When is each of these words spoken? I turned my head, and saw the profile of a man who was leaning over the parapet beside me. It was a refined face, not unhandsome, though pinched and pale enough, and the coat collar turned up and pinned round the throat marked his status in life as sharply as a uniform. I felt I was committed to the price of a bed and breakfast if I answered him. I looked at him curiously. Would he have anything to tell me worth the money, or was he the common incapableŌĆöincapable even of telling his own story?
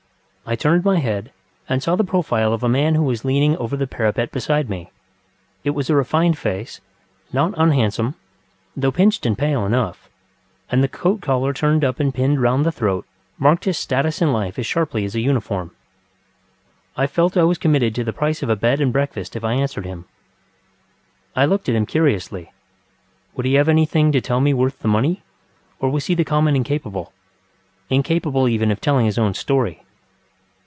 I 0.43 0.55
turned 0.55 0.83
my 0.83 0.99
head, 0.99 1.31
and 1.69 1.81
saw 1.81 1.95
the 1.95 2.03
profile 2.03 2.51
of 2.51 2.61
a 2.61 2.67
man 2.67 2.95
who 2.95 3.03
was 3.03 3.23
leaning 3.23 3.55
over 3.55 3.77
the 3.77 3.87
parapet 3.87 4.31
beside 4.33 4.69
me. 4.69 4.89
It 5.63 5.69
was 5.69 5.89
a 5.89 5.95
refined 5.95 6.37
face, 6.37 6.81
not 7.31 7.53
unhandsome, 7.55 8.15
though 8.75 8.91
pinched 8.91 9.25
and 9.25 9.37
pale 9.37 9.65
enough, 9.65 10.09
and 10.69 10.83
the 10.83 10.89
coat 10.89 11.21
collar 11.21 11.53
turned 11.53 11.85
up 11.85 12.01
and 12.01 12.13
pinned 12.13 12.41
round 12.41 12.65
the 12.65 12.71
throat 12.71 13.05
marked 13.37 13.63
his 13.63 13.77
status 13.77 14.21
in 14.21 14.33
life 14.33 14.59
as 14.59 14.65
sharply 14.65 15.05
as 15.05 15.15
a 15.15 15.21
uniform. 15.21 15.71
I 16.97 17.07
felt 17.07 17.37
I 17.37 17.43
was 17.43 17.59
committed 17.59 17.95
to 17.95 18.03
the 18.03 18.11
price 18.11 18.43
of 18.43 18.49
a 18.49 18.55
bed 18.57 18.81
and 18.81 18.91
breakfast 18.91 19.37
if 19.37 19.45
I 19.45 19.53
answered 19.53 19.85
him. 19.85 20.03
I 21.33 21.45
looked 21.45 21.69
at 21.69 21.75
him 21.75 21.85
curiously. 21.85 22.51
Would 23.35 23.45
he 23.45 23.53
have 23.53 23.69
anything 23.69 24.11
to 24.11 24.19
tell 24.19 24.41
me 24.41 24.53
worth 24.53 24.79
the 24.79 24.87
money, 24.89 25.21
or 25.79 25.89
was 25.89 26.07
he 26.07 26.15
the 26.15 26.25
common 26.25 26.61
incapableŌĆöincapable 27.91 28.49
even 28.49 28.71
of 28.71 28.81
telling 28.81 29.05
his 29.05 29.19
own 29.19 29.33
story? 29.33 29.83